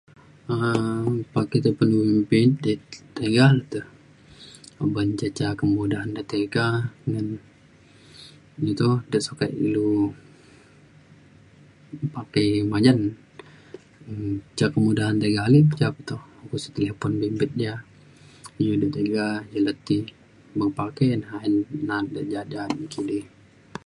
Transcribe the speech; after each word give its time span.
um 0.51 1.11
tiga 3.17 3.47
le 3.55 3.63
te 3.71 3.79
uban 4.83 5.07
je 5.19 5.27
ca 5.37 5.47
kemudahan 5.59 6.09
de 6.15 6.21
tiga 6.31 6.65
ngan 7.11 7.27
ja 8.63 8.71
toh 8.79 8.97
de 9.11 9.17
sukat 9.25 9.51
ilu 9.65 9.87
pape 12.13 12.43
manyen 12.71 12.99
um 14.09 14.33
ca 14.57 14.65
kemudahan 14.73 15.15
tiga 15.23 15.39
ale 15.47 15.59
ca 15.79 15.87
pe 15.95 16.01
toh 16.09 16.23
uko 16.43 16.55
sik 16.61 16.73
talipon 16.75 17.13
bimbit 17.21 17.51
ja 17.63 17.73
iu 18.63 18.73
de 18.81 18.87
tiga 18.95 19.25
ilu 19.57 19.73
ti 19.85 19.97
me 20.57 20.65
pake 20.77 21.07
na 21.21 21.27
ayen 21.39 21.55
na’at 21.87 22.05
de 22.13 22.21
ja’at 22.31 22.47
ja’at 22.53 22.71
nekidi. 22.79 23.19